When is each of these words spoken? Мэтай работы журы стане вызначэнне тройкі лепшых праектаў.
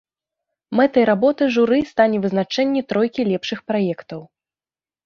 Мэтай 0.79 1.05
работы 1.11 1.43
журы 1.57 1.79
стане 1.91 2.17
вызначэнне 2.25 2.81
тройкі 2.95 3.21
лепшых 3.33 3.59
праектаў. 3.71 4.21